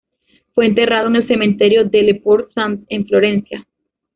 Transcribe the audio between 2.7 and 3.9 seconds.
en Florencia.